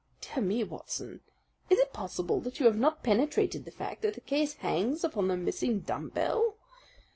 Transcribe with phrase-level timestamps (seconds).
[0.19, 1.21] "Dear me, Watson,
[1.69, 5.27] is it possible that you have not penetrated the fact that the case hangs upon
[5.27, 6.55] the missing dumb bell?